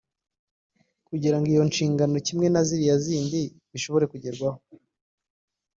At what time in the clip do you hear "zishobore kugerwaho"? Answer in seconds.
3.71-4.59